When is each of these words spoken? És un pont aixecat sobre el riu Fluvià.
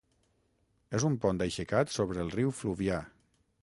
És 0.99 1.05
un 1.11 1.19
pont 1.27 1.43
aixecat 1.49 1.95
sobre 1.99 2.27
el 2.27 2.35
riu 2.39 2.59
Fluvià. 2.63 3.03